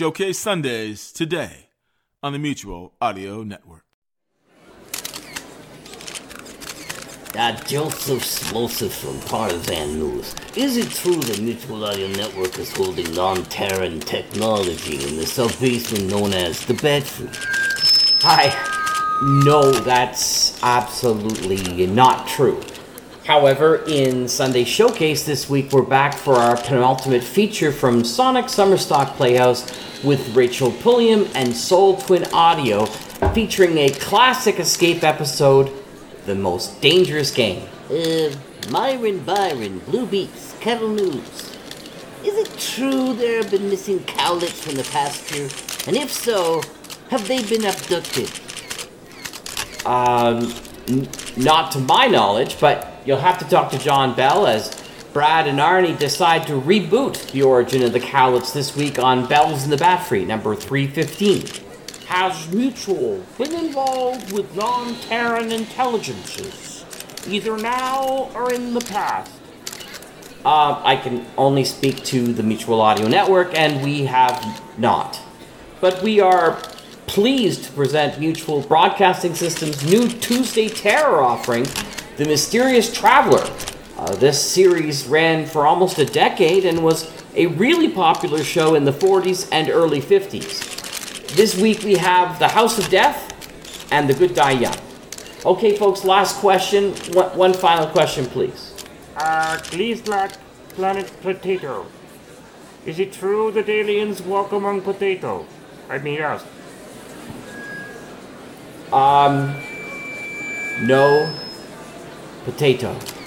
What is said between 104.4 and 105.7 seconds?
among potato?